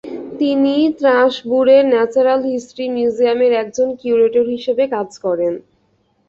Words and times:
তিনি 0.39 0.73
স্ত্রাসবুরের 0.89 1.83
natural 1.91 2.41
history 2.49 2.85
মিউজিয়ামে 2.95 3.47
একজন 3.61 3.89
কিউরেটর 3.99 4.45
হিসেবে 4.53 4.83
কাজ 4.95 5.09
করেন। 5.25 5.53